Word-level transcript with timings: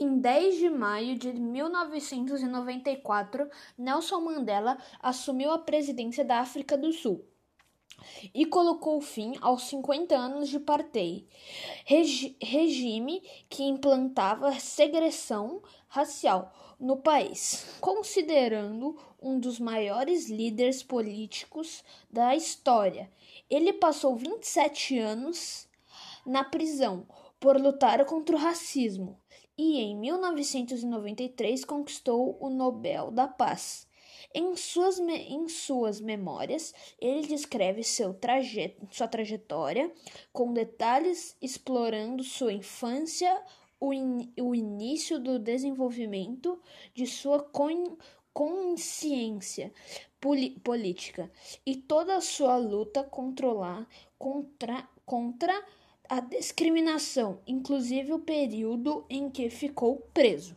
Em 0.00 0.18
10 0.18 0.56
de 0.56 0.68
maio 0.70 1.18
de 1.18 1.30
1994, 1.30 3.50
Nelson 3.76 4.20
Mandela 4.22 4.78
assumiu 4.98 5.50
a 5.50 5.58
presidência 5.58 6.24
da 6.24 6.40
África 6.40 6.78
do 6.78 6.90
Sul 6.90 7.22
e 8.32 8.46
colocou 8.46 8.98
fim 9.02 9.34
aos 9.42 9.64
50 9.64 10.16
anos 10.16 10.48
de 10.48 10.56
apartheid, 10.56 11.26
regi 11.84 12.34
regime 12.40 13.22
que 13.46 13.62
implantava 13.62 14.58
segregação 14.58 15.60
racial 15.86 16.50
no 16.80 16.96
país, 16.96 17.76
considerando 17.78 18.96
um 19.20 19.38
dos 19.38 19.60
maiores 19.60 20.30
líderes 20.30 20.82
políticos 20.82 21.84
da 22.10 22.34
história. 22.34 23.12
Ele 23.50 23.74
passou 23.74 24.16
27 24.16 24.98
anos 24.98 25.68
na 26.24 26.42
prisão 26.42 27.06
por 27.40 27.58
lutar 27.58 28.04
contra 28.04 28.36
o 28.36 28.38
racismo 28.38 29.18
e 29.56 29.78
em 29.78 29.96
1993 29.96 31.64
conquistou 31.64 32.36
o 32.40 32.48
Nobel 32.48 33.10
da 33.10 33.26
Paz. 33.26 33.88
Em 34.32 34.54
suas, 34.54 34.98
em 34.98 35.48
suas 35.48 36.00
memórias, 36.00 36.74
ele 37.00 37.26
descreve 37.26 37.82
seu 37.82 38.14
trajet, 38.14 38.76
sua 38.90 39.08
trajetória 39.08 39.92
com 40.32 40.52
detalhes 40.52 41.36
explorando 41.42 42.22
sua 42.22 42.52
infância, 42.52 43.42
o, 43.80 43.92
in, 43.92 44.32
o 44.40 44.54
início 44.54 45.18
do 45.18 45.38
desenvolvimento 45.38 46.60
de 46.94 47.06
sua 47.06 47.42
con, 47.42 47.96
consciência 48.32 49.72
política 50.62 51.30
e 51.66 51.76
toda 51.76 52.16
a 52.16 52.20
sua 52.20 52.56
luta 52.56 53.02
controlar, 53.02 53.88
contra, 54.18 54.88
contra 55.04 55.64
a 56.10 56.18
discriminação, 56.18 57.38
inclusive 57.46 58.12
o 58.12 58.18
período 58.18 59.04
em 59.08 59.30
que 59.30 59.48
ficou 59.48 60.04
preso. 60.12 60.56